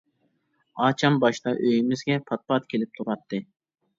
[0.85, 3.43] ئاچام باشتا ئۆيىمىزگە پات-پات كېلىپ تۇراتتى.